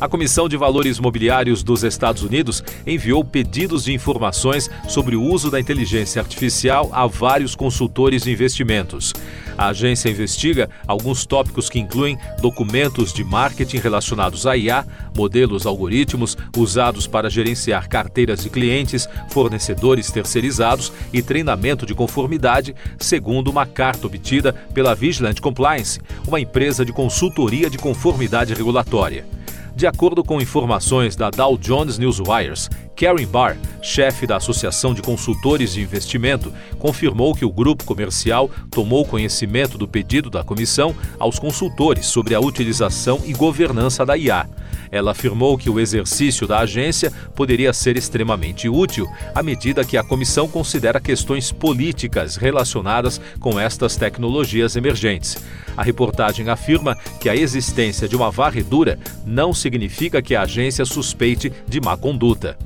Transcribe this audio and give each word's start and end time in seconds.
A 0.00 0.08
Comissão 0.08 0.48
de 0.48 0.56
Valores 0.56 1.00
Mobiliários 1.00 1.64
dos 1.64 1.82
Estados 1.82 2.22
Unidos 2.22 2.62
enviou 2.86 3.24
pedidos 3.24 3.82
de 3.82 3.92
informações 3.92 4.70
sobre 4.86 5.16
o 5.16 5.22
uso 5.24 5.50
da 5.50 5.58
inteligência 5.58 6.22
artificial 6.22 6.88
a 6.92 7.04
vários 7.08 7.56
consultores 7.56 8.22
de 8.22 8.30
investimentos. 8.30 9.12
A 9.56 9.70
agência 9.70 10.08
investiga 10.08 10.70
alguns 10.86 11.26
tópicos 11.26 11.68
que 11.68 11.80
incluem 11.80 12.16
documentos 12.40 13.12
de 13.12 13.24
marketing 13.24 13.78
relacionados 13.78 14.46
a 14.46 14.56
IA, 14.56 14.86
modelos 15.16 15.66
algoritmos 15.66 16.36
usados 16.56 17.08
para 17.08 17.28
gerenciar 17.28 17.88
carteiras 17.88 18.44
de 18.44 18.50
clientes, 18.50 19.08
fornecedores 19.30 20.12
terceirizados 20.12 20.92
e 21.12 21.20
treinamento 21.20 21.84
de 21.84 21.92
conformidade, 21.92 22.72
segundo 23.00 23.50
uma 23.50 23.66
carta 23.66 24.06
obtida 24.06 24.52
pela 24.72 24.94
Vigilant 24.94 25.40
Compliance, 25.40 25.98
uma 26.24 26.38
empresa 26.38 26.84
de 26.84 26.92
consultoria 26.92 27.68
de 27.68 27.78
conformidade 27.78 28.54
regulatória. 28.54 29.37
De 29.78 29.86
acordo 29.86 30.24
com 30.24 30.40
informações 30.40 31.14
da 31.14 31.30
Dow 31.30 31.56
Jones 31.56 31.98
Newswires, 31.98 32.68
Karen 32.98 33.26
Barr, 33.26 33.56
chefe 33.80 34.26
da 34.26 34.38
Associação 34.38 34.92
de 34.92 35.00
Consultores 35.00 35.72
de 35.72 35.80
Investimento, 35.80 36.52
confirmou 36.80 37.32
que 37.32 37.44
o 37.44 37.52
grupo 37.52 37.84
comercial 37.84 38.50
tomou 38.72 39.06
conhecimento 39.06 39.78
do 39.78 39.86
pedido 39.86 40.28
da 40.28 40.42
comissão 40.42 40.92
aos 41.16 41.38
consultores 41.38 42.06
sobre 42.06 42.34
a 42.34 42.40
utilização 42.40 43.22
e 43.24 43.32
governança 43.32 44.04
da 44.04 44.16
IA. 44.16 44.48
Ela 44.90 45.12
afirmou 45.12 45.56
que 45.56 45.70
o 45.70 45.78
exercício 45.78 46.44
da 46.44 46.58
agência 46.58 47.12
poderia 47.36 47.72
ser 47.72 47.96
extremamente 47.96 48.68
útil 48.68 49.06
à 49.32 49.44
medida 49.44 49.84
que 49.84 49.96
a 49.96 50.02
comissão 50.02 50.48
considera 50.48 51.00
questões 51.00 51.52
políticas 51.52 52.34
relacionadas 52.34 53.20
com 53.38 53.60
estas 53.60 53.94
tecnologias 53.94 54.74
emergentes. 54.74 55.36
A 55.76 55.84
reportagem 55.84 56.48
afirma 56.48 56.96
que 57.20 57.28
a 57.28 57.36
existência 57.36 58.08
de 58.08 58.16
uma 58.16 58.28
varredura 58.28 58.98
não 59.24 59.54
significa 59.54 60.20
que 60.20 60.34
a 60.34 60.42
agência 60.42 60.84
suspeite 60.84 61.52
de 61.68 61.80
má 61.80 61.96
conduta. 61.96 62.58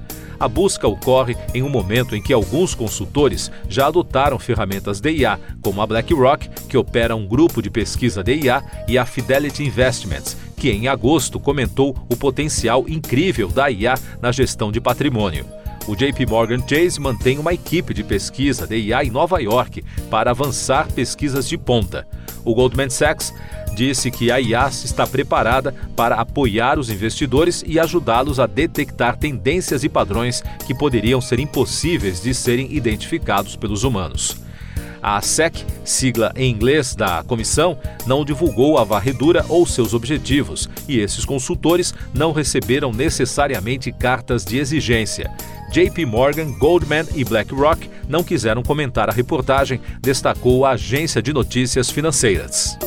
A 0.43 0.49
busca 0.49 0.89
ocorre 0.89 1.37
em 1.55 1.63
um 1.63 1.69
momento 1.69 2.17
em 2.17 2.21
que 2.21 2.33
alguns 2.33 2.75
consultores 2.75 3.49
já 3.69 3.87
adotaram 3.87 4.41
ferramentas 4.41 4.99
de 4.99 5.09
IA, 5.13 5.39
como 5.61 5.81
a 5.81 5.87
BlackRock, 5.87 6.49
que 6.69 6.77
opera 6.77 7.15
um 7.15 7.25
grupo 7.25 7.63
de 7.63 7.71
pesquisa 7.71 8.25
de 8.25 8.35
IA, 8.35 8.61
e 8.89 8.99
a 8.99 9.07
Fidelity 9.07 9.63
Investments, 9.63 10.37
que 10.57 10.69
em 10.69 10.89
agosto 10.89 11.39
comentou 11.39 11.97
o 12.11 12.17
potencial 12.17 12.89
incrível 12.89 13.47
da 13.47 13.71
IA 13.71 13.95
na 14.21 14.33
gestão 14.33 14.73
de 14.73 14.81
patrimônio. 14.81 15.47
O 15.87 15.95
JP 15.95 16.27
Morgan 16.27 16.67
Chase 16.67 17.01
mantém 17.01 17.39
uma 17.39 17.55
equipe 17.55 17.95
de 17.95 18.03
pesquisa 18.03 18.67
de 18.67 18.77
IA 18.77 19.05
em 19.05 19.13
Nova 19.13 19.41
York 19.41 19.85
para 20.11 20.33
avançar 20.33 20.91
pesquisas 20.91 21.49
de 21.49 21.57
ponta. 21.57 22.05
O 22.45 22.53
Goldman 22.53 22.91
Sachs 22.91 23.33
disse 23.75 24.11
que 24.11 24.31
a 24.31 24.39
IAS 24.39 24.85
está 24.85 25.07
preparada 25.07 25.75
para 25.97 26.17
apoiar 26.17 26.79
os 26.79 26.91
investidores 26.91 27.65
e 27.67 27.79
ajudá-los 27.79 28.39
a 28.39 28.47
detectar 28.47 29.17
tendências 29.17 29.85
e 29.85 29.89
padrões 29.89 30.43
que 30.67 30.75
poderiam 30.75 31.21
ser 31.21 31.41
impossíveis 31.41 32.23
de 32.23 32.35
serem 32.35 32.73
identificados 32.73 33.57
pelos 33.57 33.85
humanos. 33.85 34.37
A 35.03 35.21
SEC, 35.21 35.65
sigla 35.85 36.33
em 36.37 36.49
inglês 36.49 36.95
da 36.95 37.25
comissão, 37.25 37.77
não 38.07 38.25
divulgou 38.25 38.79
a 38.79 38.85
varredura 38.85 39.45
ou 39.49 39.67
seus 39.67 39.95
objetivos, 39.95 40.71
e 40.87 41.01
esses 41.01 41.25
consultores 41.25 41.93
não 42.15 42.31
receberam 42.31 42.93
necessariamente 42.93 43.91
cartas 43.91 44.45
de 44.45 44.59
exigência. 44.59 45.29
JP 45.73 46.07
Morgan, 46.07 46.53
Goldman 46.53 47.07
e 47.17 47.25
BlackRock 47.25 47.91
não 48.07 48.23
quiseram 48.23 48.63
comentar 48.63 49.09
a 49.09 49.13
reportagem, 49.13 49.81
destacou 50.01 50.65
a 50.65 50.73
agência 50.73 51.21
de 51.21 51.33
notícias 51.33 51.91
financeiras. 51.91 52.79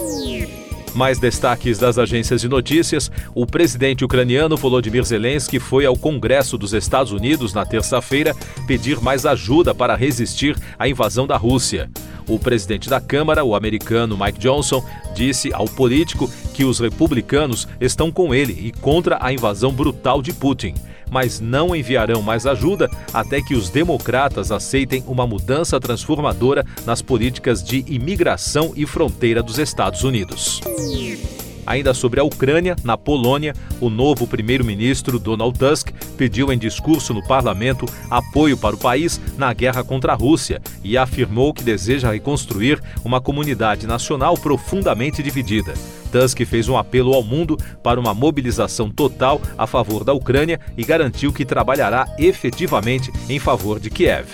Mais 0.96 1.20
destaques 1.20 1.78
das 1.78 1.98
agências 1.98 2.40
de 2.40 2.48
notícias: 2.48 3.12
o 3.36 3.46
presidente 3.46 4.06
ucraniano 4.06 4.56
Volodymyr 4.56 5.04
Zelensky 5.04 5.60
foi 5.60 5.86
ao 5.86 5.98
Congresso 5.98 6.58
dos 6.58 6.74
Estados 6.74 7.12
Unidos 7.12 7.54
na 7.54 7.66
terça-feira 7.66 8.34
pedir 8.66 9.02
mais 9.02 9.26
ajuda 9.26 9.76
para 9.76 9.94
resistir 9.94 10.56
à 10.80 10.88
invasão 10.88 11.28
da 11.28 11.36
Rússia. 11.36 11.90
O 12.30 12.40
presidente 12.40 12.90
da 12.90 13.02
Câmara, 13.02 13.44
o 13.44 13.56
americano 13.56 14.18
Mike 14.18 14.40
Johnson, 14.40 14.84
disse 15.14 15.54
ao 15.54 15.66
político 15.66 16.32
que 16.54 16.64
os 16.64 16.80
republicanos 16.80 17.68
estão 17.80 18.10
com 18.10 18.34
ele 18.34 18.54
e 18.54 18.72
contra 18.72 19.20
a 19.22 19.34
invasão 19.34 19.74
brutal 19.74 20.22
de 20.22 20.32
Putin 20.32 20.74
mas 21.10 21.40
não 21.40 21.76
enviarão 21.76 22.22
mais 22.22 22.46
ajuda 22.46 22.90
até 23.14 23.42
que 23.42 23.54
os 23.54 23.70
democratas 23.70 24.52
aceitem 24.52 25.04
uma 25.08 25.28
mudança 25.28 25.80
transformadora 25.80 26.66
nas 26.86 27.02
políticas 27.02 27.64
de 27.64 27.84
imigração 27.88 28.74
e 28.76 28.86
fronteira 28.86 29.42
dos 29.42 29.60
Estados 29.60 30.04
Unidos. 30.04 30.62
Ainda 31.66 31.94
sobre 31.94 32.20
a 32.20 32.24
Ucrânia, 32.24 32.76
na 32.84 32.98
Polônia, 32.98 33.54
o 33.82 33.90
novo 33.90 34.28
primeiro-ministro 34.28 35.20
Donald 35.20 35.58
Tusk 35.58 35.90
pediu 36.18 36.52
em 36.52 36.58
discurso 36.58 37.14
no 37.14 37.26
parlamento 37.26 37.86
apoio 38.10 38.58
para 38.58 38.76
o 38.76 38.80
país 38.80 39.20
na 39.38 39.52
guerra 39.54 39.84
contra 39.84 40.14
a 40.14 40.16
Rússia 40.16 40.62
e 40.84 40.98
afirmou 40.98 41.54
que 41.54 41.64
deseja 41.64 42.12
reconstruir 42.12 42.82
uma 43.04 43.20
comunidade 43.20 43.88
nacional 43.88 44.36
profundamente 44.36 45.24
dividida. 45.24 45.74
Tusk 46.12 46.40
fez 46.46 46.70
um 46.70 46.78
apelo 46.78 47.14
ao 47.14 47.24
mundo 47.24 47.58
para 47.84 48.00
uma 48.00 48.14
mobilização 48.14 48.90
total 48.90 49.42
a 49.58 49.68
favor 49.68 50.04
da 50.04 50.14
Ucrânia 50.14 50.60
e 50.78 50.84
garantiu 50.84 51.34
que 51.34 51.44
trabalhará 51.44 52.08
efetivamente 52.18 53.12
em 53.28 53.40
favor 53.40 53.80
de 53.80 53.90
Kiev. 53.90 54.28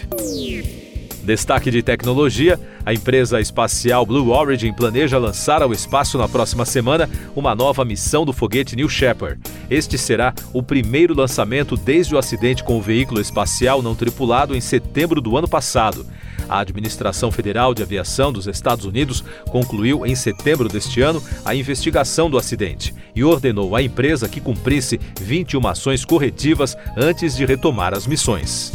Destaque 1.24 1.70
de 1.70 1.84
tecnologia: 1.84 2.60
a 2.86 2.94
empresa 2.94 3.40
espacial 3.40 4.06
Blue 4.06 4.30
Origin 4.30 4.74
planeja 4.74 5.18
lançar 5.18 5.62
ao 5.62 5.72
espaço 5.72 6.18
na 6.18 6.28
próxima 6.28 6.66
semana 6.66 7.10
uma 7.36 7.54
nova 7.54 7.86
missão 7.86 8.26
do 8.26 8.34
foguete 8.34 8.76
New 8.76 8.90
Shepard. 8.90 9.40
Este 9.70 9.98
será 9.98 10.34
o 10.52 10.64
primeiro 10.64 11.14
lançamento 11.14 11.78
desde 11.78 12.16
o 12.16 12.18
acidente 12.18 12.64
com 12.64 12.78
o 12.78 12.82
veículo 12.82 13.22
espacial 13.22 13.82
não 13.82 13.96
tripulado 13.96 14.56
em 14.56 14.62
setembro 14.62 15.22
do 15.22 15.38
ano 15.38 15.48
passado. 15.48 16.06
A 16.50 16.60
Administração 16.60 17.32
Federal 17.32 17.74
de 17.74 17.82
Aviação 17.82 18.34
dos 18.34 18.48
Estados 18.48 18.84
Unidos 18.84 19.24
concluiu 19.50 20.06
em 20.06 20.16
setembro 20.16 20.68
deste 20.68 21.02
ano 21.02 21.24
a 21.46 21.56
investigação 21.56 22.30
do 22.30 22.38
acidente 22.38 22.94
e 23.16 23.24
ordenou 23.24 23.74
à 23.76 23.82
empresa 23.82 24.28
que 24.28 24.42
cumprisse 24.42 25.00
21 25.22 25.66
ações 25.68 26.04
corretivas 26.04 26.76
antes 26.98 27.36
de 27.36 27.46
retomar 27.46 27.94
as 27.94 28.06
missões. 28.06 28.74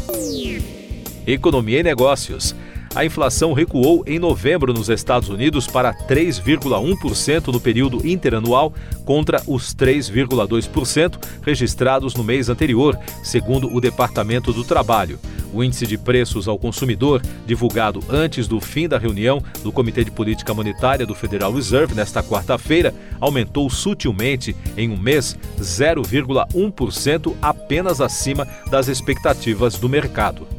Economia 1.27 1.81
e 1.81 1.83
Negócios. 1.83 2.55
A 2.97 3.05
inflação 3.05 3.53
recuou 3.53 4.03
em 4.07 4.19
novembro 4.19 4.73
nos 4.73 4.89
Estados 4.89 5.29
Unidos 5.29 5.67
para 5.67 5.93
3,1% 5.93 7.49
no 7.49 7.61
período 7.61 8.07
interanual, 8.07 8.73
contra 9.05 9.43
os 9.47 9.75
3,2% 9.75 11.19
registrados 11.43 12.15
no 12.15 12.25
mês 12.25 12.49
anterior, 12.49 12.99
segundo 13.23 13.71
o 13.71 13.83
Departamento 13.83 14.51
do 14.51 14.65
Trabalho. 14.65 15.19
O 15.53 15.63
índice 15.63 15.87
de 15.87 15.99
preços 15.99 16.49
ao 16.49 16.59
consumidor, 16.59 17.21
divulgado 17.47 18.03
antes 18.09 18.49
do 18.49 18.61
fim 18.63 18.89
da 18.89 18.97
reunião 18.97 19.43
do 19.63 19.71
Comitê 19.71 20.03
de 20.03 20.11
Política 20.11 20.55
Monetária 20.55 21.05
do 21.05 21.15
Federal 21.15 21.53
Reserve 21.53 21.95
nesta 21.95 22.23
quarta-feira, 22.23 22.95
aumentou 23.21 23.69
sutilmente 23.69 24.57
em 24.75 24.89
um 24.89 24.97
mês 24.97 25.37
0,1% 25.61 27.35
apenas 27.43 28.01
acima 28.01 28.49
das 28.71 28.89
expectativas 28.89 29.77
do 29.77 29.87
mercado. 29.87 30.56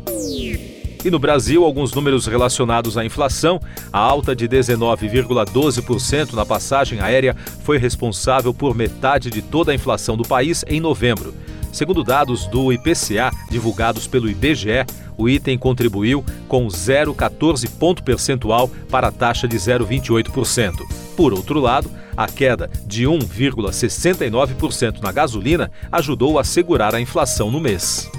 E 1.03 1.09
no 1.09 1.19
Brasil, 1.19 1.63
alguns 1.63 1.93
números 1.93 2.25
relacionados 2.25 2.97
à 2.97 3.05
inflação. 3.05 3.61
A 3.93 3.99
alta 3.99 4.35
de 4.35 4.47
19,12% 4.47 6.33
na 6.33 6.45
passagem 6.45 6.99
aérea 6.99 7.35
foi 7.63 7.77
responsável 7.77 8.53
por 8.53 8.75
metade 8.75 9.29
de 9.29 9.41
toda 9.41 9.71
a 9.71 9.75
inflação 9.75 10.17
do 10.17 10.27
país 10.27 10.65
em 10.67 10.79
novembro. 10.79 11.33
Segundo 11.71 12.03
dados 12.03 12.47
do 12.47 12.73
IPCA 12.73 13.31
divulgados 13.49 14.07
pelo 14.07 14.29
IBGE, 14.29 14.85
o 15.17 15.29
item 15.29 15.57
contribuiu 15.57 16.25
com 16.47 16.67
0,14 16.67 17.69
ponto 17.79 18.03
percentual 18.03 18.69
para 18.89 19.07
a 19.07 19.11
taxa 19.11 19.47
de 19.47 19.57
0,28%. 19.57 20.73
Por 21.15 21.33
outro 21.33 21.59
lado, 21.59 21.89
a 22.15 22.27
queda 22.27 22.69
de 22.85 23.05
1,69% 23.05 25.01
na 25.01 25.11
gasolina 25.11 25.71
ajudou 25.91 26.39
a 26.39 26.43
segurar 26.43 26.95
a 26.95 27.01
inflação 27.01 27.51
no 27.51 27.59
mês. 27.59 28.09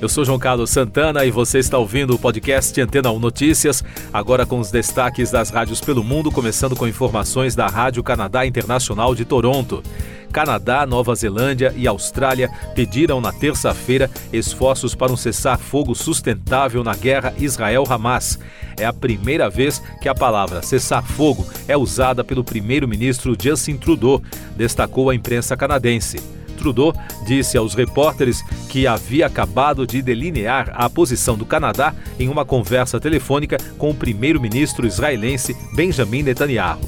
Eu 0.00 0.10
sou 0.10 0.26
João 0.26 0.38
Carlos 0.38 0.68
Santana 0.68 1.24
e 1.24 1.30
você 1.30 1.58
está 1.58 1.78
ouvindo 1.78 2.14
o 2.14 2.18
podcast 2.18 2.78
Antena 2.78 3.10
1 3.10 3.18
Notícias, 3.18 3.82
agora 4.12 4.44
com 4.44 4.60
os 4.60 4.70
destaques 4.70 5.30
das 5.30 5.48
rádios 5.48 5.80
pelo 5.80 6.04
mundo, 6.04 6.30
começando 6.30 6.76
com 6.76 6.86
informações 6.86 7.54
da 7.54 7.66
Rádio 7.66 8.02
Canadá 8.02 8.44
Internacional 8.44 9.14
de 9.14 9.24
Toronto. 9.24 9.82
Canadá, 10.30 10.84
Nova 10.84 11.14
Zelândia 11.14 11.72
e 11.74 11.86
Austrália 11.86 12.50
pediram 12.74 13.22
na 13.22 13.32
terça-feira 13.32 14.10
esforços 14.30 14.94
para 14.94 15.10
um 15.10 15.16
cessar-fogo 15.16 15.94
sustentável 15.94 16.84
na 16.84 16.94
guerra 16.94 17.32
Israel-Hamas. 17.38 18.38
É 18.78 18.84
a 18.84 18.92
primeira 18.92 19.48
vez 19.48 19.82
que 20.02 20.10
a 20.10 20.14
palavra 20.14 20.60
cessar-fogo 20.60 21.46
é 21.66 21.74
usada 21.74 22.22
pelo 22.22 22.44
primeiro-ministro 22.44 23.34
Justin 23.40 23.78
Trudeau, 23.78 24.22
destacou 24.54 25.08
a 25.08 25.14
imprensa 25.14 25.56
canadense. 25.56 26.36
Trudeau 26.66 26.92
disse 27.24 27.56
aos 27.56 27.74
repórteres 27.74 28.42
que 28.68 28.86
havia 28.86 29.26
acabado 29.26 29.86
de 29.86 30.02
delinear 30.02 30.72
a 30.74 30.90
posição 30.90 31.36
do 31.36 31.44
Canadá 31.44 31.94
em 32.18 32.28
uma 32.28 32.44
conversa 32.44 32.98
telefônica 32.98 33.56
com 33.78 33.90
o 33.90 33.94
primeiro-ministro 33.94 34.86
israelense 34.86 35.56
Benjamin 35.74 36.22
Netanyahu. 36.22 36.80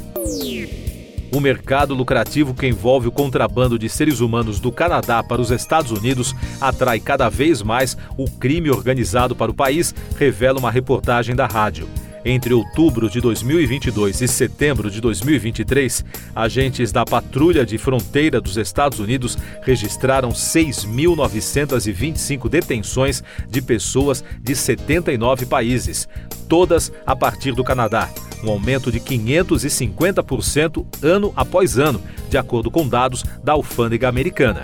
O 1.33 1.41
mercado 1.41 1.95
lucrativo 1.95 2.55
que 2.55 2.67
envolve 2.67 3.07
o 3.07 3.13
contrabando 3.13 3.79
de 3.79 3.89
seres 3.89 4.21
humanos 4.21 4.59
do 4.59 4.73
Canadá 4.73 5.23
para 5.23 5.41
os 5.41 5.51
Estados 5.51 5.93
Unidos 5.93 6.35
atrai 6.61 6.99
cada 6.99 7.29
vez 7.29 7.63
mais 7.63 7.97
o 8.17 8.29
crime 8.29 8.71
organizado 8.71 9.37
para 9.37 9.51
o 9.51 9.55
país, 9.55 9.95
revela 10.17 10.59
uma 10.59 10.71
reportagem 10.71 11.37
da 11.37 11.47
rádio. 11.47 11.87
Entre 12.31 12.53
outubro 12.53 13.09
de 13.09 13.23
2022 13.23 14.21
e 14.21 14.29
setembro 14.29 14.91
de 14.91 15.01
2023, 15.01 16.05
agentes 16.37 16.93
da 16.93 17.03
Patrulha 17.03 17.65
de 17.65 17.79
Fronteira 17.79 18.39
dos 18.39 18.59
Estados 18.59 18.99
Unidos 18.99 19.39
registraram 19.63 20.29
6.925 20.29 22.51
detenções 22.51 23.25
de 23.49 23.63
pessoas 23.63 24.23
de 24.43 24.55
79 24.55 25.47
países, 25.47 26.07
todas 26.47 26.93
a 27.07 27.17
partir 27.17 27.53
do 27.53 27.65
Canadá 27.65 28.11
um 28.45 28.51
aumento 28.51 28.93
de 28.93 29.01
550% 29.01 30.85
ano 31.03 31.33
após 31.35 31.79
ano, 31.79 32.03
de 32.29 32.37
acordo 32.37 32.71
com 32.71 32.87
dados 32.87 33.25
da 33.43 33.55
alfândega 33.55 34.07
americana. 34.09 34.61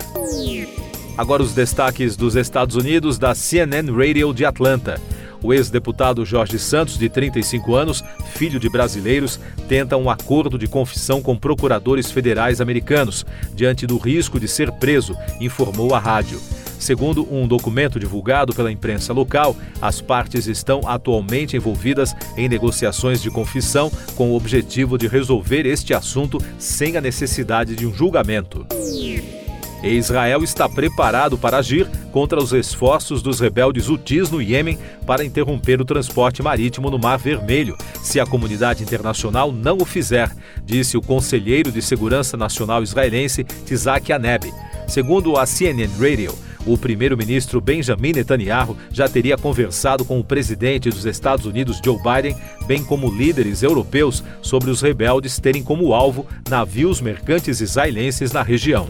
Agora 1.17 1.43
os 1.43 1.53
destaques 1.53 2.15
dos 2.15 2.35
Estados 2.35 2.75
Unidos 2.75 3.17
da 3.17 3.33
CNN 3.33 3.91
Radio 3.91 4.31
de 4.33 4.45
Atlanta. 4.45 5.01
O 5.45 5.53
ex-deputado 5.53 6.25
Jorge 6.25 6.57
Santos, 6.57 6.97
de 6.97 7.07
35 7.07 7.75
anos, 7.75 8.03
filho 8.33 8.59
de 8.59 8.67
brasileiros, 8.67 9.39
tenta 9.67 9.95
um 9.95 10.09
acordo 10.09 10.57
de 10.57 10.65
confissão 10.67 11.21
com 11.21 11.37
procuradores 11.37 12.09
federais 12.09 12.59
americanos, 12.59 13.23
diante 13.53 13.85
do 13.85 13.99
risco 13.99 14.39
de 14.39 14.47
ser 14.47 14.71
preso, 14.71 15.15
informou 15.39 15.93
a 15.93 15.99
rádio. 15.99 16.41
Segundo 16.79 17.31
um 17.31 17.47
documento 17.47 17.99
divulgado 17.99 18.55
pela 18.55 18.71
imprensa 18.71 19.13
local, 19.13 19.55
as 19.79 20.01
partes 20.01 20.47
estão 20.47 20.81
atualmente 20.87 21.55
envolvidas 21.55 22.15
em 22.35 22.49
negociações 22.49 23.21
de 23.21 23.29
confissão 23.29 23.91
com 24.15 24.31
o 24.31 24.35
objetivo 24.35 24.97
de 24.97 25.07
resolver 25.07 25.67
este 25.67 25.93
assunto 25.93 26.39
sem 26.57 26.97
a 26.97 27.01
necessidade 27.01 27.75
de 27.75 27.85
um 27.85 27.93
julgamento. 27.93 28.65
E 29.85 29.93
Israel 29.93 30.43
está 30.43 30.67
preparado 30.67 31.37
para 31.37 31.57
agir 31.57 31.87
contra 32.11 32.41
os 32.41 32.51
esforços 32.51 33.21
dos 33.21 33.39
rebeldes 33.39 33.87
Houthis 33.87 34.31
no 34.31 34.41
Iêmen 34.41 34.79
para 35.05 35.23
interromper 35.23 35.79
o 35.79 35.85
transporte 35.85 36.41
marítimo 36.41 36.89
no 36.89 36.97
Mar 36.97 37.19
Vermelho, 37.19 37.77
se 38.01 38.19
a 38.19 38.25
comunidade 38.25 38.81
internacional 38.81 39.51
não 39.51 39.77
o 39.77 39.85
fizer, 39.85 40.35
disse 40.65 40.97
o 40.97 41.03
conselheiro 41.03 41.71
de 41.71 41.83
Segurança 41.83 42.35
Nacional 42.35 42.81
israelense 42.81 43.43
Tzak 43.43 44.11
Aneb. 44.11 44.51
Segundo 44.87 45.37
a 45.37 45.45
CNN 45.45 45.91
Radio, 45.99 46.33
o 46.65 46.75
primeiro-ministro 46.79 47.61
Benjamin 47.61 48.13
Netanyahu 48.13 48.75
já 48.91 49.07
teria 49.07 49.37
conversado 49.37 50.03
com 50.03 50.19
o 50.19 50.23
presidente 50.23 50.89
dos 50.89 51.05
Estados 51.05 51.45
Unidos, 51.45 51.79
Joe 51.85 51.97
Biden, 51.97 52.35
bem 52.65 52.83
como 52.83 53.15
líderes 53.15 53.61
europeus, 53.61 54.23
sobre 54.41 54.71
os 54.71 54.81
rebeldes 54.81 55.37
terem 55.37 55.61
como 55.61 55.93
alvo 55.93 56.25
navios 56.49 56.99
mercantes 56.99 57.61
israelenses 57.61 58.31
na 58.31 58.41
região. 58.41 58.89